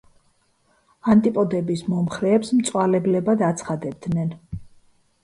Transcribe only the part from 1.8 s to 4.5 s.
მომხრეებს მწვალებლებად აცხადებდნენ.